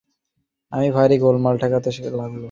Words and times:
আমার 0.71 0.89
ভারি 0.97 1.15
গোলমাল 1.23 1.55
ঠেকতে 1.61 1.89
লাগল। 2.11 2.39